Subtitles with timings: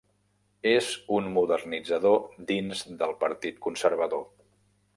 [0.69, 2.17] És un modernitzador
[2.53, 4.27] dins del Partit Conservador.